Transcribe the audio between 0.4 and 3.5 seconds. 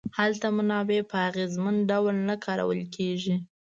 منابع په اغېزمن ډول نه کارول کیږي.